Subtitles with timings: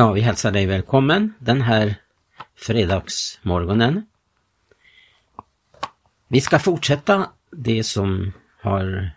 [0.00, 1.94] Ja, vi hälsar dig välkommen den här
[2.54, 4.06] fredagsmorgonen.
[6.28, 9.10] Vi ska fortsätta det som har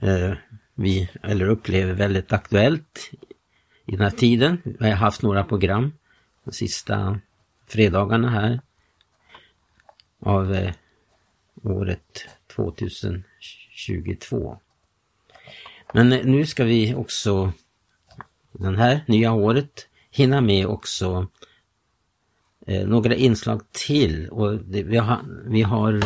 [0.00, 0.32] eh,
[0.74, 3.10] vi eller upplever väldigt aktuellt
[3.86, 4.62] i den här tiden.
[4.64, 5.92] Vi har haft några program
[6.44, 7.20] de sista
[7.66, 8.60] fredagarna här
[10.20, 10.72] av eh,
[11.62, 14.58] året 2022.
[15.94, 17.52] Men nu ska vi också
[18.60, 21.26] den här nya året hinna med också
[22.66, 26.04] eh, några inslag till och det, vi har, vi har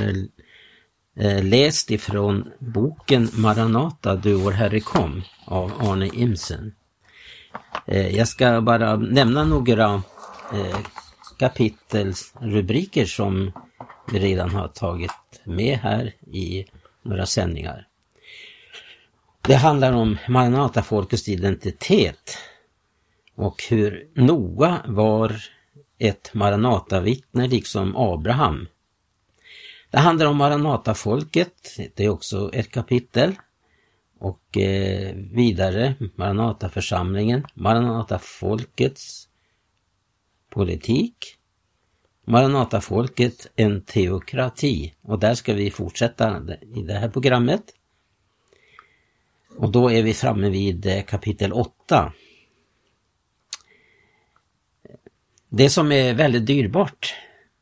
[1.16, 6.74] eh, läst ifrån boken Maranata, du vår Herre kom av Arne Imsen.
[7.86, 10.02] Eh, jag ska bara nämna några
[10.52, 10.78] eh,
[11.38, 13.52] kapitelsrubriker som
[14.12, 15.10] vi redan har tagit
[15.44, 16.66] med här i
[17.02, 17.86] några sändningar.
[19.40, 22.38] Det handlar om Maranata-folkets identitet
[23.34, 25.36] och hur Noa var
[25.98, 28.66] ett Maranatavittne liksom Abraham.
[29.90, 33.34] Det handlar om Maranatafolket, det är också ett kapitel.
[34.18, 39.28] Och eh, vidare Maranataförsamlingen, Maranatafolkets
[40.50, 41.36] politik,
[42.24, 44.94] Maranatafolket, en teokrati.
[45.02, 46.42] Och där ska vi fortsätta
[46.74, 47.62] i det här programmet.
[49.56, 52.12] Och då är vi framme vid eh, kapitel 8.
[55.56, 57.14] Det som är väldigt dyrbart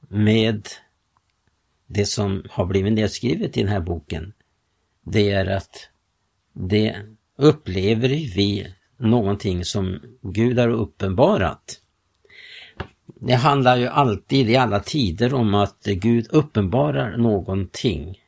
[0.09, 0.69] med
[1.87, 4.33] det som har blivit nedskrivet i den här boken,
[5.05, 5.89] det är att
[6.53, 6.97] det
[7.37, 11.81] upplever vi någonting som Gud har uppenbarat.
[13.07, 18.19] Det handlar ju alltid i alla tider om att Gud uppenbarar någonting.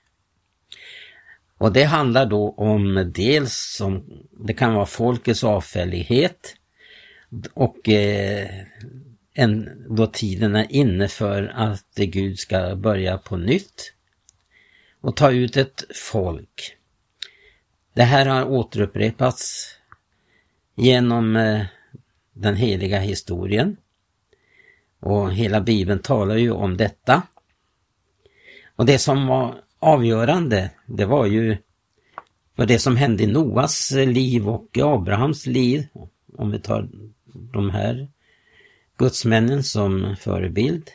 [1.58, 4.04] Och det handlar då om dels om,
[4.46, 6.56] det kan vara folkets avfällighet
[7.54, 8.48] och eh,
[9.34, 13.92] än då tiden är inne för att Gud ska börja på nytt
[15.00, 16.76] och ta ut ett folk.
[17.94, 19.70] Det här har återupprepats
[20.74, 21.64] genom eh,
[22.32, 23.76] den heliga historien.
[25.00, 27.22] Och hela bibeln talar ju om detta.
[28.76, 31.56] Och det som var avgörande, det var ju
[32.56, 35.86] för det som hände i Noas liv och i Abrahams liv.
[36.36, 36.88] Om vi tar
[37.52, 38.08] de här
[38.98, 40.90] gudsmännen som förebild.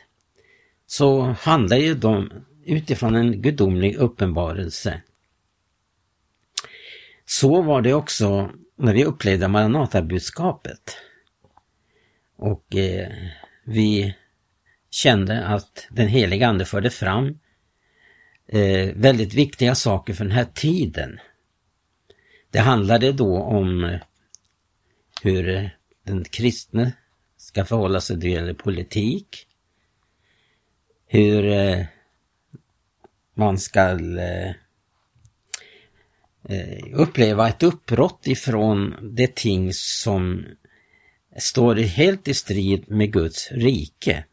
[0.86, 2.30] Så handlar ju de
[2.64, 5.02] utifrån en gudomlig uppenbarelse.
[7.24, 10.96] Så var det också när vi upplevde Maranatabudskapet.
[12.36, 13.08] Och eh,
[13.64, 14.14] vi
[14.90, 17.38] kände att den heliga Ande förde fram
[18.46, 21.20] eh, väldigt viktiga saker för den här tiden.
[22.50, 23.98] Det handlade då om
[25.22, 25.70] hur
[26.04, 26.92] den kristne
[27.50, 29.46] ska förhålla sig då det gäller politik.
[31.06, 31.84] Hur eh,
[33.34, 33.80] man ska
[34.18, 34.50] eh,
[36.48, 40.44] eh, uppleva ett uppbrott ifrån det ting som
[41.38, 44.24] står helt i strid med Guds rike.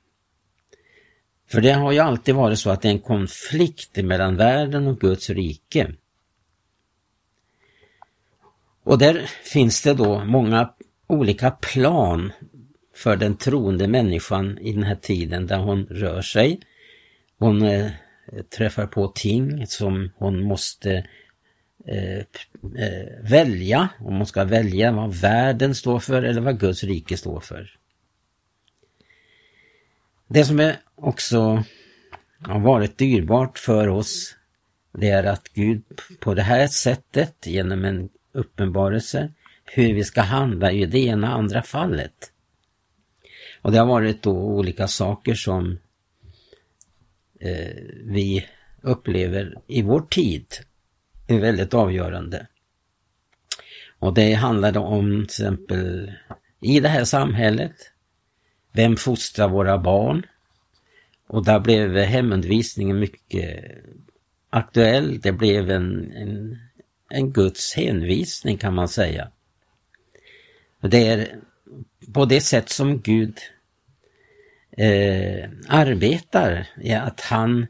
[1.50, 5.00] För det har ju alltid varit så att det är en konflikt mellan världen och
[5.00, 5.94] Guds rike.
[8.84, 10.74] Och där finns det då många
[11.08, 12.32] olika plan
[12.98, 16.60] för den troende människan i den här tiden där hon rör sig.
[17.40, 17.92] Hon eh,
[18.58, 21.08] träffar på ting som hon måste
[21.88, 23.90] eh, eh, välja.
[24.00, 27.70] Om hon ska välja vad världen står för eller vad Guds rike står för.
[30.28, 31.64] Det som är också
[32.42, 34.36] har varit dyrbart för oss
[34.92, 35.84] det är att Gud
[36.20, 39.34] på det här sättet genom en uppenbarelse
[39.66, 42.32] hur vi ska handla i det ena och andra fallet.
[43.68, 45.80] Och det har varit då olika saker som
[47.40, 48.46] eh, vi
[48.82, 50.46] upplever i vår tid
[51.28, 52.48] är väldigt avgörande.
[54.00, 56.14] Och det handlade om till exempel
[56.62, 57.76] i det här samhället,
[58.72, 60.26] vem fostrar våra barn?
[61.28, 63.76] Och där blev hemundervisningen mycket
[64.50, 65.20] aktuell.
[65.20, 66.58] Det blev en, en,
[67.10, 69.32] en Guds hänvisning kan man säga.
[70.82, 71.40] Det är
[72.14, 73.38] på det sätt som Gud
[74.78, 77.68] eh, arbetar, är att han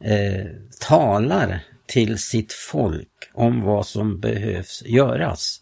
[0.00, 0.46] eh,
[0.80, 5.60] talar till sitt folk om vad som behövs göras.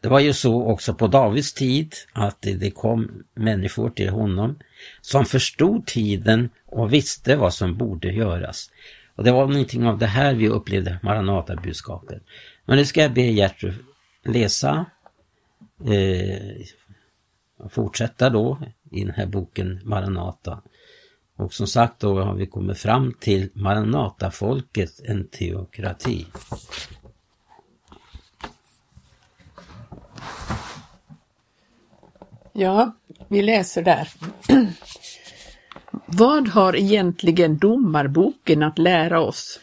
[0.00, 4.58] Det var ju så också på Davids tid att det kom människor till honom
[5.00, 8.70] som förstod tiden och visste vad som borde göras.
[9.14, 12.22] Och det var någonting av det här vi upplevde Maranata-budskapet.
[12.64, 13.74] Men nu ska jag be Gertrud
[14.24, 14.86] läsa
[15.86, 16.66] eh,
[17.70, 18.58] fortsätta då
[18.90, 20.62] i den här boken Maranata.
[21.36, 26.26] Och som sagt då har vi kommit fram till Maranatafolket, en teokrati.
[32.52, 32.96] Ja,
[33.28, 34.08] vi läser där.
[36.06, 39.60] Vad har egentligen domarboken att lära oss?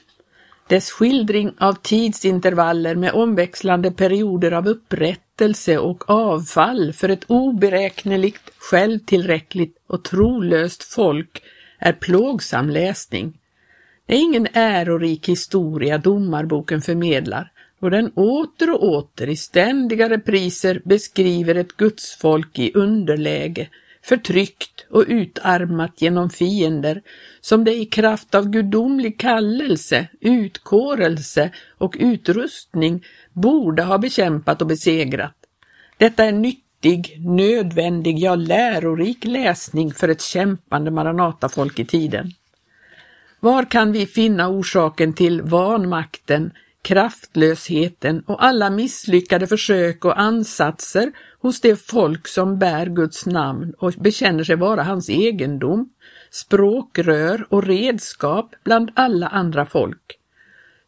[0.67, 8.51] Dess skildring av tidsintervaller med omväxlande perioder av upprätt upprättelse och avfall för ett oberäkneligt,
[8.57, 11.43] självtillräckligt och trolöst folk
[11.79, 13.33] är plågsam läsning.
[14.07, 20.81] Det är ingen ärorik historia domarboken förmedlar, och den åter och åter i ständiga repriser
[20.85, 23.69] beskriver ett gudsfolk i underläge,
[24.05, 27.01] förtryckt och utarmat genom fiender
[27.41, 33.03] som det i kraft av gudomlig kallelse, utkårelse och utrustning
[33.33, 35.35] borde ha bekämpat och besegrat.
[35.97, 42.31] Detta är nyttig, nödvändig, ja lärorik läsning för ett kämpande Maranatafolk i tiden.
[43.39, 51.11] Var kan vi finna orsaken till vanmakten, kraftlösheten och alla misslyckade försök och ansatser
[51.45, 55.89] hos det folk som bär Guds namn och bekänner sig vara hans egendom,
[56.31, 60.19] språkrör och redskap bland alla andra folk.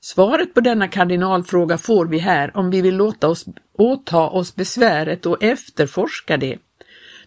[0.01, 3.45] Svaret på denna kardinalfråga får vi här om vi vill låta oss
[3.77, 6.57] åta oss besväret och efterforska det.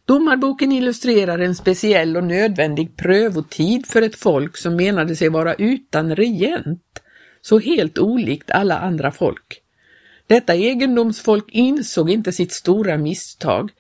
[0.05, 6.17] Domarboken illustrerar en speciell och nödvändig prövotid för ett folk som menade sig vara utan
[6.17, 7.03] regent,
[7.41, 9.63] så helt olikt alla andra folk.
[10.31, 13.71] Detta egendomsfolk insåg inte sitt stora misstag.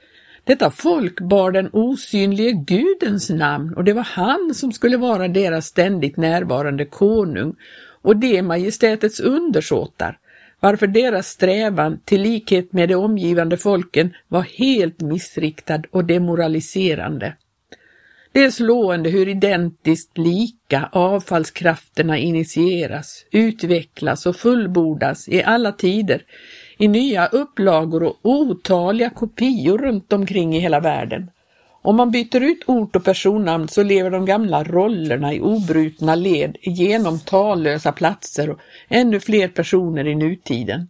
[0.44, 5.66] Detta folk bar den osynlige Gudens namn och det var han som skulle vara deras
[5.66, 7.54] ständigt närvarande konung
[8.02, 10.18] och det majestätets undersåtar,
[10.60, 17.34] varför deras strävan till likhet med de omgivande folken var helt missriktad och demoraliserande.
[18.32, 26.22] Det är slående hur identiskt lika avfallskrafterna initieras, utvecklas och fullbordas i alla tider
[26.78, 31.30] i nya upplagor och otaliga kopior runt omkring i hela världen.
[31.82, 36.56] Om man byter ut ort och personnamn så lever de gamla rollerna i obrutna led
[36.62, 40.88] genom tallösa platser och ännu fler personer i nutiden.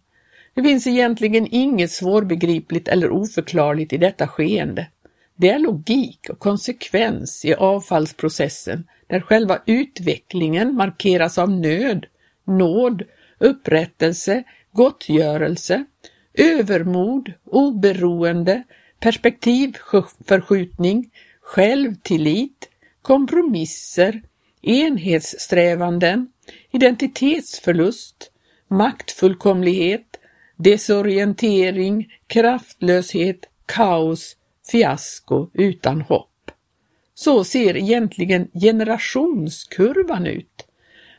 [0.53, 4.87] Det finns egentligen inget svårbegripligt eller oförklarligt i detta skeende.
[5.35, 12.05] Det är logik och konsekvens i avfallsprocessen där själva utvecklingen markeras av nöd,
[12.45, 13.03] nåd,
[13.39, 15.85] upprättelse, gottgörelse,
[16.33, 18.63] övermod, oberoende,
[18.99, 21.11] perspektivförskjutning,
[21.41, 22.69] självtillit,
[23.01, 24.21] kompromisser,
[24.61, 26.27] enhetssträvanden,
[26.71, 28.31] identitetsförlust,
[28.67, 30.19] maktfullkomlighet,
[30.57, 34.35] desorientering, kraftlöshet, kaos,
[34.71, 36.51] fiasko utan hopp.
[37.13, 40.67] Så ser egentligen generationskurvan ut.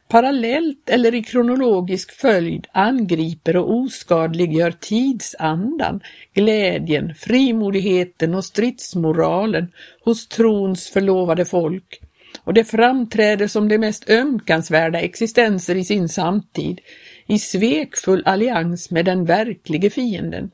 [0.09, 6.01] Parallellt eller i kronologisk följd angriper och oskadliggör tidsandan,
[6.35, 9.73] glädjen, frimodigheten och stridsmoralen
[10.05, 12.01] hos trons förlovade folk
[12.45, 16.81] och det framträder som de mest ömkansvärda existenser i sin samtid,
[17.27, 20.51] i svekfull allians med den verklige fienden.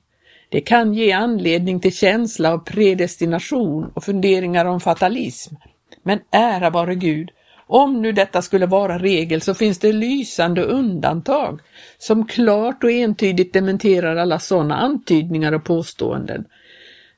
[0.48, 5.54] Det kan ge anledning till känsla av predestination och funderingar om fatalism.
[6.02, 7.30] Men ära vare Gud,
[7.66, 11.60] om nu detta skulle vara regel så finns det lysande undantag
[11.98, 16.44] som klart och entydigt dementerar alla sådana antydningar och påståenden.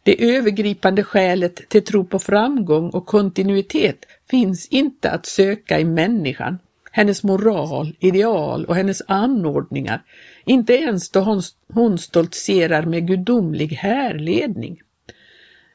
[0.02, 3.96] Det övergripande skälet till tro på framgång och kontinuitet
[4.30, 6.58] finns inte att söka i människan,
[6.90, 10.02] hennes moral, ideal och hennes anordningar,
[10.44, 11.42] inte ens då hon,
[11.74, 14.80] hon stoltserar med gudomlig härledning.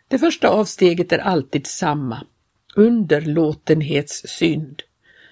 [0.08, 2.26] Det första avsteget är alltid samma,
[2.76, 4.82] underlåtenhetssynd.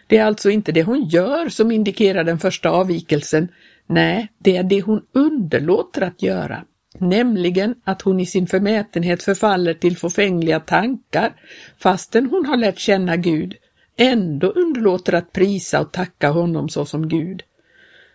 [0.07, 3.47] Det är alltså inte det hon gör som indikerar den första avvikelsen,
[3.87, 6.65] nej, det är det hon underlåter att göra,
[6.97, 11.33] nämligen att hon i sin förmätenhet förfaller till förfängliga tankar,
[11.77, 13.55] fastän hon har lärt känna Gud,
[13.97, 17.43] ändå underlåter att prisa och tacka honom såsom Gud.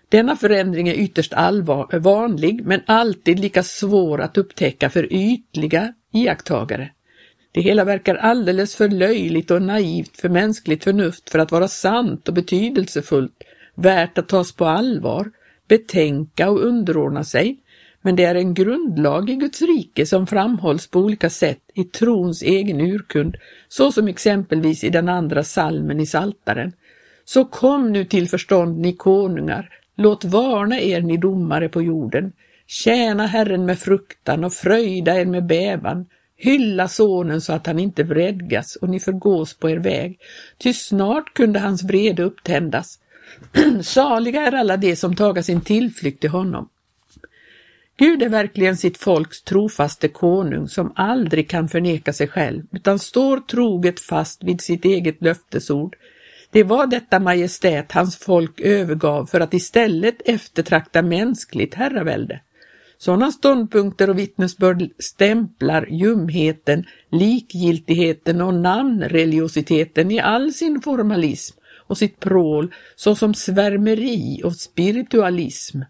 [0.08, 6.90] Denna förändring är ytterst allvar, vanlig men alltid lika svår att upptäcka för ytliga iakttagare.
[7.52, 12.28] Det hela verkar alldeles för löjligt och naivt för mänskligt förnuft för att vara sant
[12.28, 13.44] och betydelsefullt,
[13.74, 15.30] värt att tas på allvar,
[15.68, 17.58] betänka och underordna sig,
[18.08, 22.42] men det är en grundlag i Guds rike som framhålls på olika sätt i trons
[22.42, 23.36] egen urkund,
[23.68, 26.72] så som exempelvis i den andra salmen i Saltaren.
[27.24, 32.32] Så kom nu till förstånd ni konungar, låt varna er ni domare på jorden,
[32.66, 38.02] tjäna Herren med fruktan och fröjda er med bävan, Hylla sonen så att han inte
[38.02, 40.18] vredgas och ni förgås på er väg,
[40.58, 42.98] ty snart kunde hans vrede upptändas.
[43.82, 46.68] Saliga är alla de som taga sin tillflykt till honom.
[47.98, 53.40] Gud är verkligen sitt folks trofaste konung som aldrig kan förneka sig själv utan står
[53.40, 55.96] troget fast vid sitt eget löftesord.
[56.50, 62.40] Det var detta majestät hans folk övergav för att istället eftertrakta mänskligt herravälde.
[62.98, 72.20] Sådana ståndpunkter och vittnesbörd stämplar ljumheten, likgiltigheten och namnreligiositeten i all sin formalism och sitt
[72.20, 75.80] prål såsom svärmeri och spiritualism.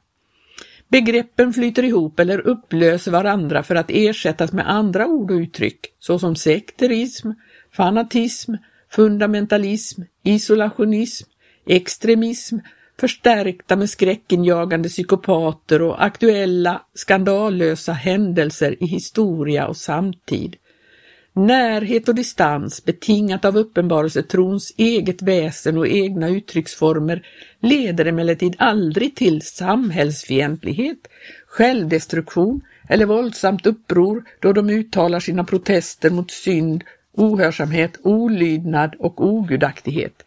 [0.88, 6.36] Begreppen flyter ihop eller upplöser varandra för att ersättas med andra ord och uttryck såsom
[6.36, 7.30] sekterism,
[7.72, 8.54] fanatism,
[8.90, 11.28] fundamentalism, isolationism,
[11.66, 12.56] extremism,
[13.00, 20.56] förstärkta med skräckinjagande psykopater och aktuella skandalösa händelser i historia och samtid.
[21.38, 27.26] Närhet och distans, betingat av uppenbarelsetrons eget väsen och egna uttrycksformer,
[27.60, 30.98] leder emellertid aldrig till samhällsfientlighet,
[31.46, 40.24] självdestruktion eller våldsamt uppror då de uttalar sina protester mot synd, ohörsamhet, olydnad och ogudaktighet.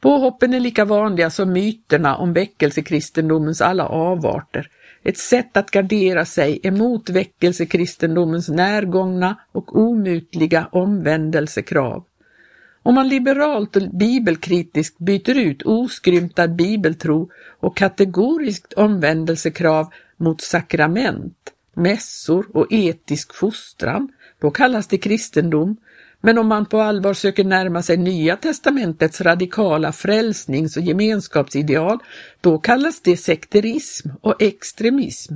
[0.00, 4.68] Påhoppen är lika vanliga som myterna om väckelsekristendomens alla avarter,
[5.08, 12.04] ett sätt att gardera sig emot väckelsekristendomens närgångna och omutliga omvändelsekrav.
[12.82, 22.46] Om man liberalt och bibelkritiskt byter ut oskrymtad bibeltro och kategoriskt omvändelsekrav mot sakrament, mässor
[22.54, 24.08] och etisk fostran,
[24.40, 25.76] då kallas det kristendom
[26.26, 31.98] men om man på allvar söker närma sig Nya testamentets radikala frälsnings och gemenskapsideal,
[32.40, 35.34] då kallas det sekterism och extremism.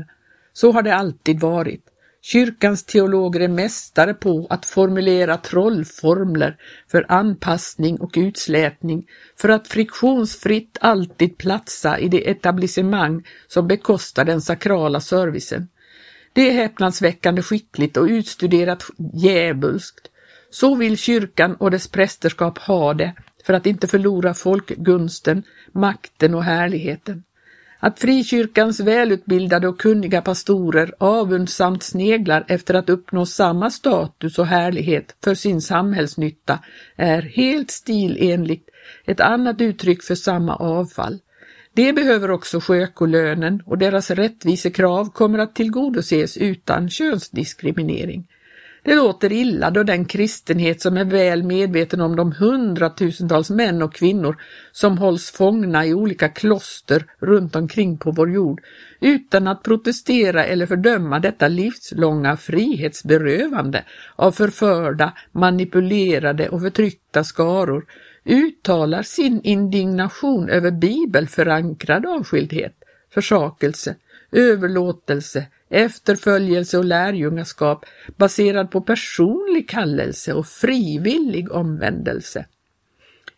[0.52, 1.84] Så har det alltid varit.
[2.22, 6.56] Kyrkans teologer är mästare på att formulera trollformler
[6.90, 9.06] för anpassning och utslätning
[9.36, 15.68] för att friktionsfritt alltid platsa i det etablissemang som bekostar den sakrala servicen.
[16.32, 20.10] Det är häpnadsväckande skickligt och utstuderat djävulskt
[20.50, 23.14] så vill kyrkan och dess prästerskap ha det
[23.44, 25.42] för att inte förlora folkgunsten,
[25.72, 27.22] makten och härligheten.
[27.82, 35.16] Att frikyrkans välutbildade och kunniga pastorer avundsamt sneglar efter att uppnå samma status och härlighet
[35.24, 36.58] för sin samhällsnytta
[36.96, 38.68] är helt stilenligt
[39.06, 41.18] ett annat uttryck för samma avfall.
[41.74, 48.26] Det behöver också skökolönen och deras rättvisekrav kommer att tillgodoses utan könsdiskriminering.
[48.82, 53.94] Det låter illa då den kristenhet som är väl medveten om de hundratusentals män och
[53.94, 54.36] kvinnor
[54.72, 58.60] som hålls fångna i olika kloster runt omkring på vår jord
[59.00, 63.84] utan att protestera eller fördöma detta livslånga frihetsberövande
[64.16, 67.84] av förförda, manipulerade och förtryckta skaror
[68.24, 72.74] uttalar sin indignation över bibelförankrad avskildhet,
[73.14, 73.96] försakelse,
[74.32, 77.84] överlåtelse, efterföljelse och lärjungaskap
[78.16, 82.46] baserad på personlig kallelse och frivillig omvändelse.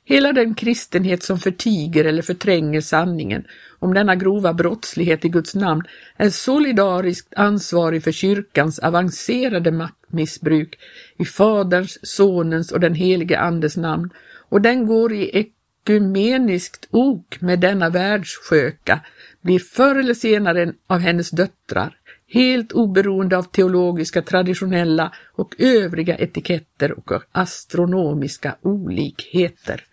[0.04, 3.44] Hela den kristenhet som förtiger eller förtränger sanningen
[3.78, 5.82] om denna grova brottslighet i Guds namn
[6.16, 10.78] är solidariskt ansvarig för kyrkans avancerade maktmissbruk
[11.18, 14.10] i Faderns, Sonens och den helige Andes namn
[14.48, 15.38] och den går i
[15.82, 19.00] ekumeniskt ok med denna världssköka,
[19.40, 21.96] blir förr eller senare en av hennes döttrar,
[22.28, 29.84] helt oberoende av teologiska, traditionella och övriga etiketter och astronomiska olikheter.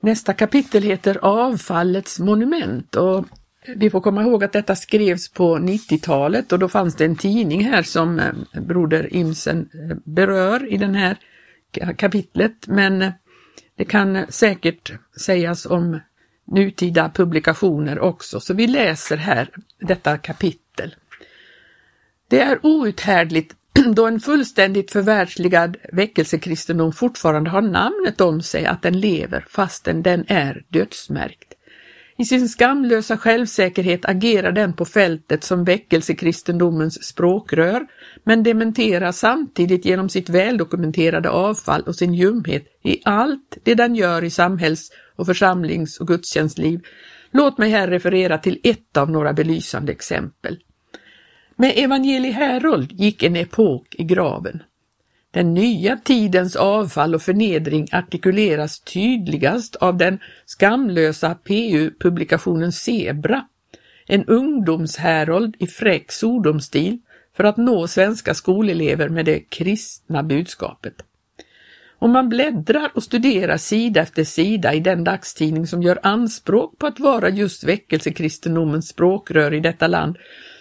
[0.00, 3.24] Nästa kapitel heter Avfallets monument och
[3.76, 7.64] vi får komma ihåg att detta skrevs på 90-talet och då fanns det en tidning
[7.64, 11.16] här som eh, Broder Imsen eh, berör i den här
[11.96, 13.12] kapitlet men eh,
[13.80, 16.00] det kan säkert sägas om
[16.46, 20.94] nutida publikationer också, så vi läser här detta kapitel.
[22.28, 23.54] Det är outhärdligt
[23.94, 30.24] då en fullständigt förvärldsligad väckelsekristendom fortfarande har namnet om sig att den lever fastän den
[30.28, 31.54] är dödsmärkt.
[32.20, 37.86] I sin skamlösa självsäkerhet agerar den på fältet som väckelsekristendomens språkrör,
[38.24, 44.24] men dementerar samtidigt genom sitt väldokumenterade avfall och sin ljumhet i allt det den gör
[44.24, 46.80] i samhälls och församlings och gudstjänstliv.
[47.30, 50.58] Låt mig här referera till ett av några belysande exempel.
[51.56, 54.62] Med Evangelie Herold gick en epok i graven.
[55.30, 63.46] Den nya tidens avfall och förnedring artikuleras tydligast av den skamlösa PU-publikationen Zebra,
[64.06, 66.98] en ungdomshärold i fräck sodomstil
[67.36, 70.94] för att nå svenska skolelever med det kristna budskapet.
[71.98, 76.86] Om man bläddrar och studerar sida efter sida i den dagstidning som gör anspråk på
[76.86, 80.16] att vara just väckelsekristendomens språkrör i detta land,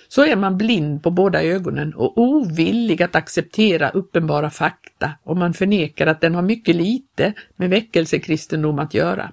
[0.10, 5.54] så är man blind på båda ögonen och ovillig att acceptera uppenbara fakta om man
[5.54, 9.32] förnekar att den har mycket lite med väckelsekristendom att göra.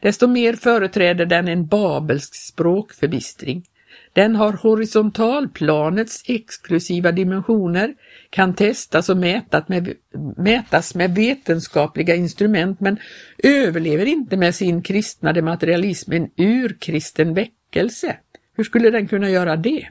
[0.00, 3.64] Desto mer företräder den en babelsk språkförbistring.
[4.12, 7.94] Den har horisontalplanets exklusiva dimensioner,
[8.30, 9.94] kan testas och mätas med,
[10.36, 12.96] mätas med vetenskapliga instrument men
[13.38, 18.16] överlever inte med sin kristnade materialism en urkristen väckelse.
[18.56, 19.88] Hur skulle den kunna göra det?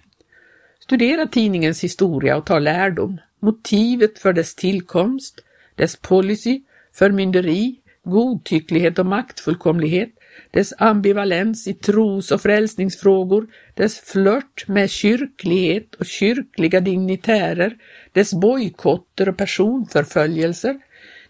[0.84, 3.18] Studera tidningens historia och ta lärdom.
[3.40, 5.40] Motivet för dess tillkomst,
[5.76, 6.62] dess policy,
[6.94, 10.10] förmynderi, godtycklighet och maktfullkomlighet,
[10.52, 17.78] dess ambivalens i tros och frälsningsfrågor, dess flört med kyrklighet och kyrkliga dignitärer,
[18.12, 20.80] dess bojkotter och personförföljelser.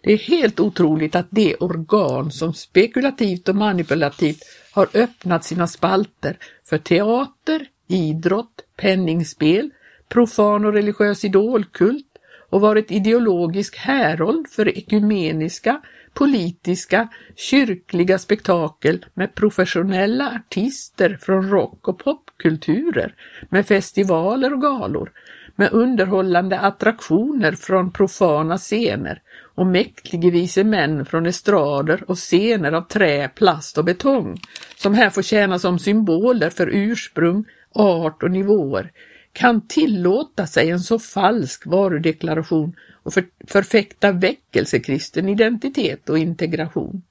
[0.02, 6.38] Det är helt otroligt att det organ som spekulativt och manipulativt har öppnat sina spalter
[6.66, 9.70] för teater, idrott, penningspel,
[10.10, 12.08] profan och religiös idolkult
[12.50, 15.82] och varit ideologisk härold för ekumeniska,
[16.14, 23.16] politiska, kyrkliga spektakel med professionella artister från rock och popkulturer,
[23.50, 25.12] med festivaler och galor,
[25.56, 29.22] med underhållande attraktioner från profana scener
[29.56, 34.38] och mäktige vise män från estrader och scener av trä, plast och betong,
[34.76, 38.92] som här får tjäna som symboler för ursprung, art och nivåer,
[39.34, 47.02] kan tillåta sig en så falsk varudeklaration och för, förfäkta väckelsekristen identitet och integration.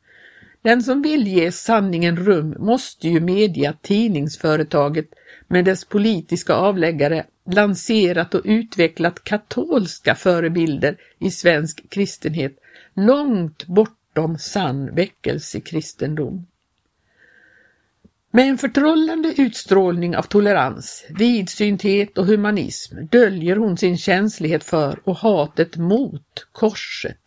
[0.62, 5.08] Den som vill ge sanningen rum måste ju medge att tidningsföretaget
[5.48, 12.56] med dess politiska avläggare lanserat och utvecklat katolska förebilder i svensk kristenhet
[12.94, 16.46] långt bortom sann väckelsekristendom.
[18.32, 25.16] Med en förtrollande utstrålning av tolerans, vidsynthet och humanism döljer hon sin känslighet för och
[25.16, 27.18] hatet mot korset.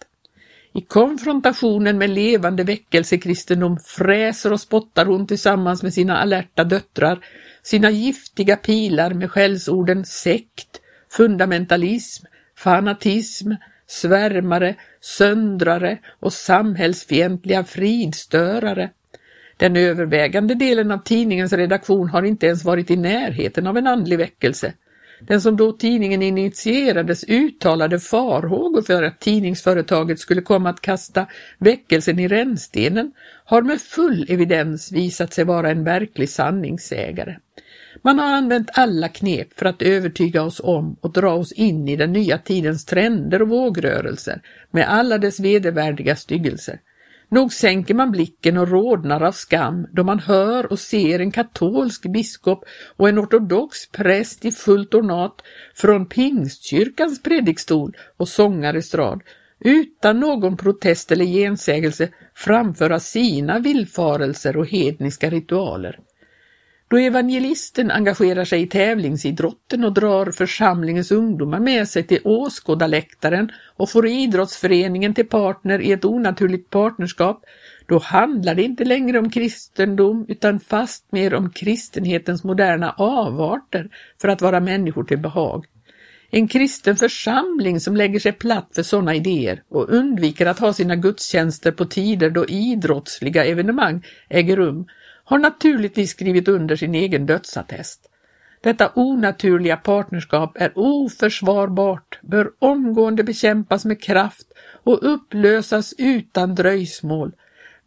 [0.73, 7.25] I konfrontationen med levande väckelsekristendom fräser och spottar hon tillsammans med sina alerta döttrar
[7.63, 12.25] sina giftiga pilar med skällsorden sekt, fundamentalism,
[12.57, 13.51] fanatism,
[13.87, 18.89] svärmare, söndrare och samhällsfientliga fridstörare
[19.57, 24.17] den övervägande delen av tidningens redaktion har inte ens varit i närheten av en andlig
[24.17, 24.73] väckelse.
[25.27, 32.19] Den som då tidningen initierades uttalade farhågor för att tidningsföretaget skulle komma att kasta väckelsen
[32.19, 33.11] i rännstenen
[33.45, 37.35] har med full evidens visat sig vara en verklig sanningssägare.
[38.01, 41.95] Man har använt alla knep för att övertyga oss om och dra oss in i
[41.95, 46.79] den nya tidens trender och vågrörelser med alla dess vedervärdiga styggelser.
[47.33, 52.11] Nog sänker man blicken och rodnar av skam då man hör och ser en katolsk
[52.11, 52.65] biskop
[52.97, 55.41] och en ortodox präst i fullt ornat
[55.75, 59.21] från pingstkyrkans predikstol och sångarestrad
[59.59, 65.99] utan någon protest eller gensägelse framföra sina villfarelser och hedniska ritualer.
[66.93, 73.89] Då evangelisten engagerar sig i tävlingsidrotten och drar församlingens ungdomar med sig till åskådarläktaren och
[73.89, 77.45] får idrottsföreningen till partner i ett onaturligt partnerskap,
[77.87, 83.89] då handlar det inte längre om kristendom utan fastmer om kristenhetens moderna avarter
[84.21, 85.65] för att vara människor till behag.
[86.31, 90.95] En kristen församling som lägger sig platt för sådana idéer och undviker att ha sina
[90.95, 94.85] gudstjänster på tider då idrottsliga evenemang äger rum
[95.23, 98.09] har naturligtvis skrivit under sin egen dödsattest.
[98.61, 104.47] Detta onaturliga partnerskap är oförsvarbart, bör omgående bekämpas med kraft
[104.83, 107.31] och upplösas utan dröjsmål.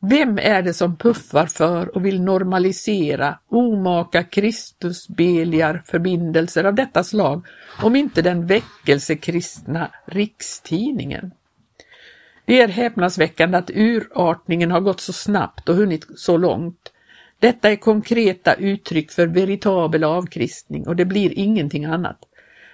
[0.00, 7.46] Vem är det som puffar för och vill normalisera omaka Kristusbeliar förbindelser av detta slag
[7.82, 11.30] om inte den väckelsekristna rikstidningen?
[12.44, 16.92] Det är häpnadsväckande att urartningen har gått så snabbt och hunnit så långt.
[17.38, 22.18] Detta är konkreta uttryck för veritabel avkristning och det blir ingenting annat.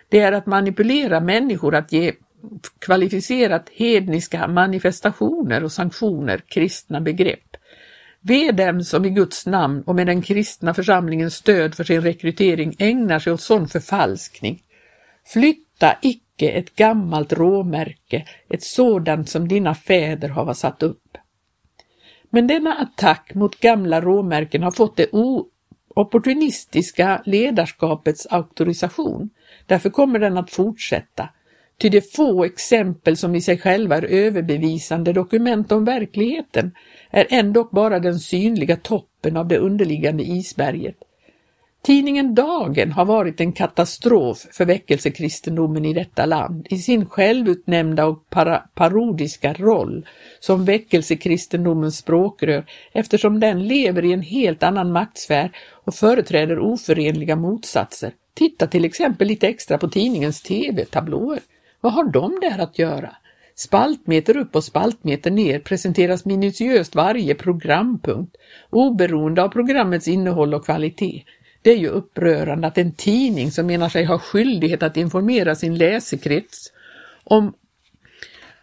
[0.09, 2.13] Det är att manipulera människor att ge
[2.79, 7.57] kvalificerat hedniska manifestationer och sanktioner kristna begrepp.
[8.21, 12.77] Ve dem som i Guds namn och med den kristna församlingens stöd för sin rekrytering
[12.79, 14.63] ägnar sig åt sån förfalskning.
[15.27, 21.19] Flytta icke ett gammalt råmärke, ett sådant som dina fäder hava satt upp.
[22.35, 25.07] Men denna attack mot gamla råmärken har fått det
[25.95, 29.31] opportunistiska ledarskapets auktorisation.
[29.67, 31.29] Därför kommer den att fortsätta.
[31.79, 36.75] Ty de få exempel som i sig själva är överbevisande dokument om verkligheten
[37.11, 40.97] är ändå bara den synliga toppen av det underliggande isberget.
[41.85, 48.31] Tidningen Dagen har varit en katastrof för väckelsekristendomen i detta land i sin självutnämnda och
[48.31, 50.07] para parodiska roll
[50.41, 55.51] som väckelsekristendomens språkrör eftersom den lever i en helt annan maktsfär
[55.85, 58.13] och företräder oförenliga motsatser.
[58.35, 61.41] Titta till exempel lite extra på tidningens tv-tablåer.
[61.81, 63.17] Vad har de där att göra?
[63.55, 68.37] Spaltmeter upp och spaltmeter ner presenteras minutiöst varje programpunkt,
[68.71, 71.23] oberoende av programmets innehåll och kvalitet.
[71.63, 75.79] Det är ju upprörande att en tidning som menar sig ha skyldighet att informera sin
[75.79, 76.73] läsekrets
[77.25, 77.55] om,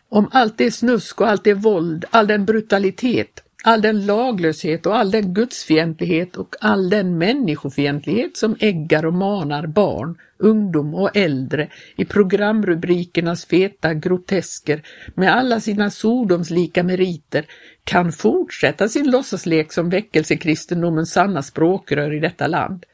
[0.10, 4.96] om allt det snusk och allt det våld, all den brutalitet, all den laglöshet och
[4.96, 11.70] all den gudsfientlighet och all den människofientlighet som äggar och manar barn, ungdom och äldre
[11.96, 14.82] i programrubrikernas feta grotesker
[15.16, 17.46] med alla sina sodomslika meriter
[17.90, 22.86] kan fortsätta sin låtsaslek som väckelsekristendomens sanna språkrör i detta land.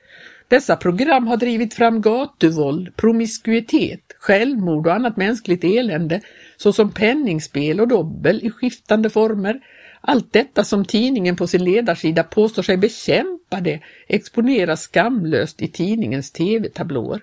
[0.48, 6.22] Dessa program har drivit fram gatuvåld, promiskuitet, självmord och annat mänskligt elände
[6.58, 9.60] såsom penningspel och dobbel i skiftande former.
[10.02, 16.32] Allt detta som tidningen på sin ledarsida påstår sig bekämpa det exponeras skamlöst i tidningens
[16.32, 17.22] tv-tablåer.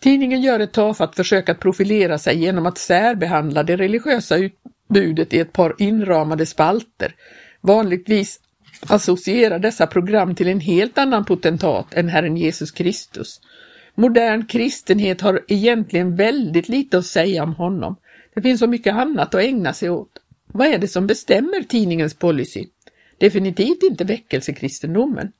[0.00, 4.36] Tidningen gör ett tafatt försök att profilera sig genom att särbehandla det religiösa
[4.88, 7.14] budet i ett par inramade spalter,
[7.60, 8.40] vanligtvis
[8.86, 13.40] associerar dessa program till en helt annan potentat än Herren Jesus Kristus.
[13.94, 17.96] Modern kristenhet har egentligen väldigt lite att säga om honom.
[18.34, 20.18] Det finns så mycket annat att ägna sig åt.
[20.46, 22.66] Vad är det som bestämmer tidningens policy?
[23.18, 25.32] Definitivt inte väckelsekristendomen.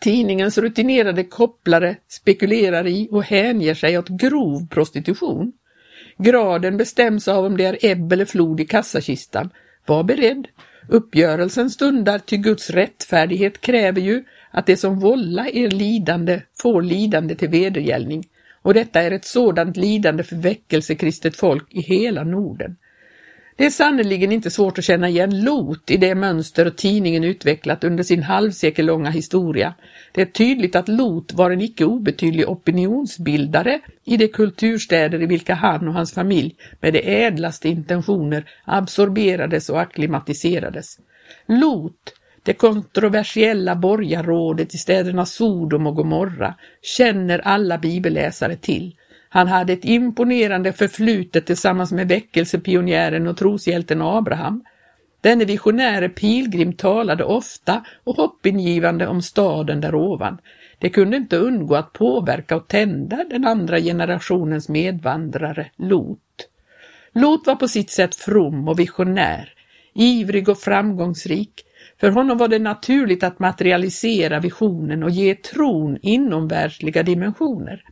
[0.00, 5.52] Tidningens rutinerade kopplare spekulerar i och hänger sig åt grov prostitution.
[6.18, 9.50] Graden bestäms av om det är ebb eller flod i kassakistan.
[9.86, 10.48] Var beredd.
[10.88, 17.34] Uppgörelsen stundar, ty Guds rättfärdighet kräver ju att det som vållar er lidande får lidande
[17.34, 18.24] till vedergällning.
[18.62, 22.76] Och detta är ett sådant lidande för väckelsekristet folk i hela Norden.
[23.58, 28.04] Det är sannerligen inte svårt att känna igen Lot i det mönster tidningen utvecklat under
[28.04, 29.74] sin halvsekellånga historia.
[30.12, 35.54] Det är tydligt att Lot var en icke obetydlig opinionsbildare i de kulturstäder i vilka
[35.54, 40.98] han och hans familj med de ädlaste intentioner absorberades och akklimatiserades.
[41.46, 48.94] Lot, det kontroversiella borgarrådet i städerna Sodom och Gomorra, känner alla bibelläsare till.
[49.28, 54.64] Han hade ett imponerande förflutet tillsammans med väckelsepionjären och troshjälten Abraham.
[55.20, 60.38] Denne visionäre pilgrim talade ofta och hoppingivande om staden där ovan.
[60.78, 66.48] Det kunde inte undgå att påverka och tända den andra generationens medvandrare, Lot.
[67.12, 69.52] Lot var på sitt sätt from och visionär,
[69.94, 71.64] ivrig och framgångsrik.
[72.00, 77.82] För honom var det naturligt att materialisera visionen och ge tron inomvärldsliga dimensioner.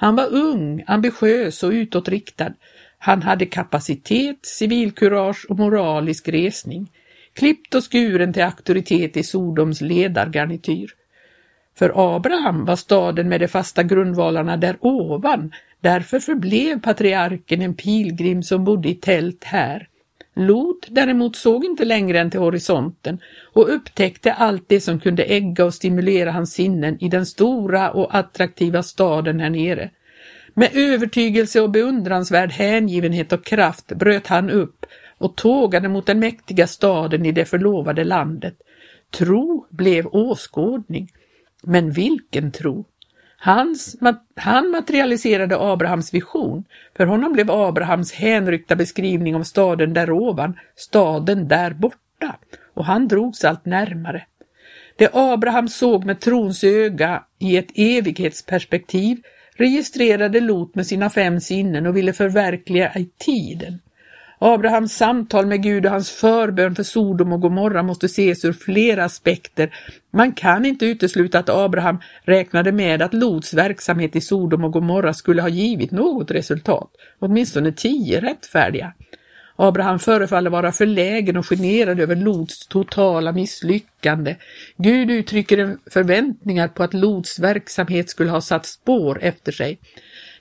[0.00, 2.52] Han var ung, ambitiös och utåtriktad.
[2.98, 6.90] Han hade kapacitet, civilkurage och moralisk resning.
[7.34, 10.90] Klippt och skuren till auktoritet i Sodoms ledargarnityr.
[11.78, 18.42] För Abraham var staden med de fasta grundvalarna där ovan, därför förblev patriarken en pilgrim
[18.42, 19.88] som bodde i tält här.
[20.34, 23.18] Lot däremot såg inte längre än till horisonten
[23.52, 28.14] och upptäckte allt det som kunde ägga och stimulera hans sinnen i den stora och
[28.14, 29.90] attraktiva staden här nere.
[30.54, 34.86] Med övertygelse och beundransvärd hängivenhet och kraft bröt han upp
[35.18, 38.54] och tågade mot den mäktiga staden i det förlovade landet.
[39.10, 41.12] Tro blev åskådning.
[41.62, 42.84] Men vilken tro!
[43.42, 43.96] Hans,
[44.36, 46.64] han materialiserade Abrahams vision.
[46.96, 52.36] För honom blev Abrahams hänryckta beskrivning av staden där ovan, staden där borta,
[52.74, 54.26] och han drogs allt närmare.
[54.96, 59.22] Det Abraham såg med trons öga i ett evighetsperspektiv
[59.56, 63.80] registrerade Lot med sina fem sinnen och ville förverkliga i tiden.
[64.42, 69.04] Abrahams samtal med Gud och hans förbön för Sodom och Gomorra måste ses ur flera
[69.04, 69.74] aspekter.
[70.10, 75.14] Man kan inte utesluta att Abraham räknade med att Lots verksamhet i Sodom och Gomorra
[75.14, 78.92] skulle ha givit något resultat, åtminstone tio rättfärdiga.
[79.56, 84.36] Abraham förefaller vara förlägen och generad över Lots totala misslyckande.
[84.76, 89.78] Gud uttrycker förväntningar på att Lots verksamhet skulle ha satt spår efter sig.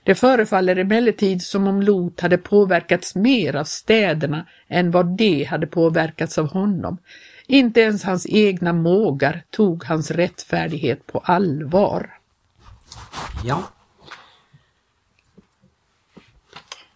[0.09, 5.67] Det förefaller emellertid som om Lot hade påverkats mer av städerna än vad de hade
[5.67, 6.97] påverkats av honom.
[7.47, 12.19] Inte ens hans egna mågar tog hans rättfärdighet på allvar.
[13.43, 13.63] Ja.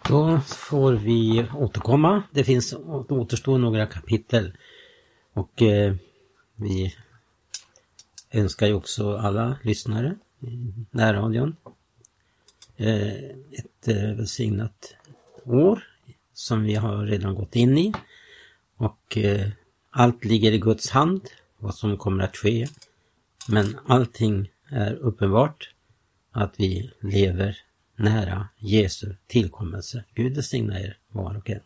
[0.07, 2.23] Då får vi återkomma.
[2.31, 2.73] Det finns
[3.09, 4.57] återstår några kapitel.
[5.33, 5.95] Och eh,
[6.55, 6.95] vi
[8.31, 11.55] önskar ju också alla lyssnare i närradion
[12.77, 13.13] Eh,
[13.51, 14.95] ett eh, välsignat
[15.45, 15.83] år
[16.33, 17.93] som vi har redan gått in i.
[18.77, 19.49] Och eh,
[19.89, 21.21] allt ligger i Guds hand,
[21.57, 22.67] vad som kommer att ske.
[23.49, 25.73] Men allting är uppenbart
[26.31, 27.57] att vi lever
[27.95, 30.03] nära Jesu tillkommelse.
[30.13, 31.59] Gud välsigna er var och en.